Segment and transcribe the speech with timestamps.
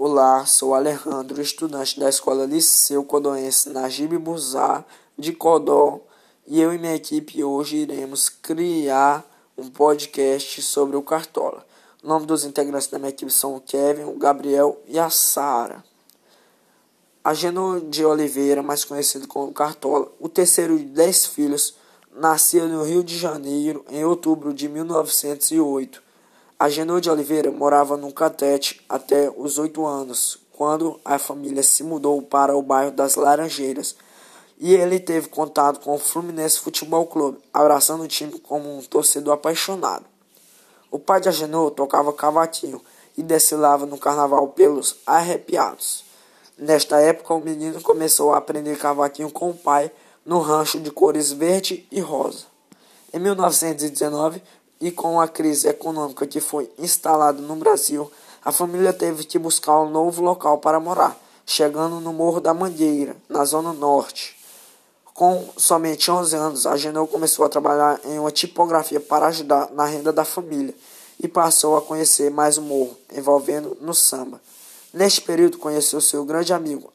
[0.00, 4.86] Olá, sou Alejandro, estudante da Escola Liceu Codoense Najib Buzar
[5.18, 5.98] de Codó,
[6.46, 11.66] e eu e minha equipe hoje iremos criar um podcast sobre o Cartola.
[12.00, 15.82] O nome dos integrantes da minha equipe são o Kevin, o Gabriel e a Sara.
[17.24, 21.74] Ageno de Oliveira, mais conhecido como Cartola, o terceiro de dez filhos,
[22.14, 26.06] nasceu no Rio de Janeiro em outubro de 1908
[26.60, 32.20] Agenor de Oliveira morava no Catete até os oito anos, quando a família se mudou
[32.20, 33.94] para o bairro das Laranjeiras.
[34.58, 39.34] E ele teve contato com o Fluminense Futebol Clube, abraçando o time como um torcedor
[39.34, 40.04] apaixonado.
[40.90, 42.82] O pai de Agenor tocava cavaquinho
[43.16, 46.02] e desfilava no carnaval pelos arrepiados.
[46.58, 49.92] Nesta época, o menino começou a aprender cavaquinho com o pai
[50.26, 52.46] no rancho de cores verde e rosa.
[53.14, 54.42] Em 1919,
[54.80, 58.10] e com a crise econômica que foi instalada no Brasil,
[58.44, 63.16] a família teve que buscar um novo local para morar, chegando no Morro da Mangueira,
[63.28, 64.36] na Zona Norte.
[65.12, 69.84] Com somente 11 anos, a Genô começou a trabalhar em uma tipografia para ajudar na
[69.84, 70.74] renda da família
[71.20, 74.40] e passou a conhecer mais o morro, envolvendo no samba.
[74.94, 76.92] Neste período, conheceu seu grande amigo,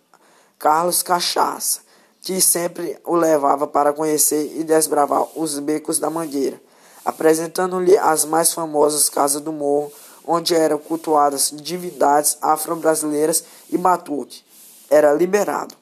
[0.58, 1.81] Carlos Cachaça,
[2.21, 6.61] que sempre o levava para conhecer e desbravar os becos da Mangueira
[7.05, 9.91] apresentando-lhe as mais famosas casas do morro,
[10.25, 14.43] onde eram cultuadas divindades afro-brasileiras e batuque.
[14.89, 15.75] Era liberado.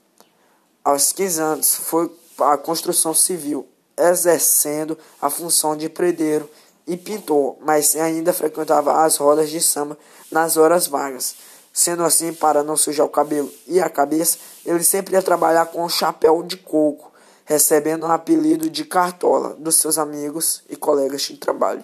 [0.84, 6.50] Aos 15 anos foi a construção civil, exercendo a função de predeiro
[6.88, 9.98] e pintor, mas ainda frequentava as rodas de samba
[10.32, 11.36] nas horas vagas.
[11.72, 15.84] Sendo assim, para não sujar o cabelo e a cabeça, ele sempre ia trabalhar com
[15.84, 17.11] um chapéu de coco
[17.46, 21.84] recebendo o apelido de Cartola dos seus amigos e colegas de trabalho.